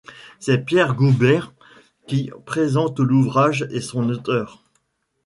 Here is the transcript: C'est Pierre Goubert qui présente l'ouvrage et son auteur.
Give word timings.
C'est 0.39 0.65
Pierre 0.65 0.95
Goubert 0.95 1.53
qui 2.07 2.31
présente 2.47 2.99
l'ouvrage 2.99 3.67
et 3.69 3.81
son 3.81 4.09
auteur. 4.09 4.63